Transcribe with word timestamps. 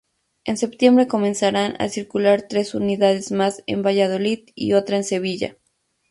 En 0.45 0.57
septiembre 0.57 1.05
comenzaron 1.07 1.75
a 1.79 1.87
circular 1.87 2.47
tres 2.49 2.73
unidades 2.73 3.31
más 3.31 3.61
en 3.67 3.83
Valladolid 3.83 4.49
y 4.55 4.73
otra 4.73 4.97
en 4.97 5.03
Sevilla. 5.03 5.57